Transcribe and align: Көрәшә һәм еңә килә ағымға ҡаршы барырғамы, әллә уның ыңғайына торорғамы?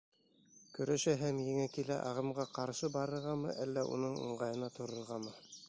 Көрәшә 0.77 1.13
һәм 1.19 1.41
еңә 1.47 1.65
килә 1.75 1.97
ағымға 2.13 2.47
ҡаршы 2.57 2.91
барырғамы, 2.97 3.55
әллә 3.67 3.87
уның 3.99 4.19
ыңғайына 4.25 4.75
торорғамы? 4.79 5.37